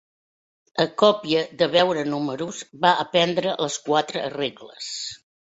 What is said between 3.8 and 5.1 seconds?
quatre regles.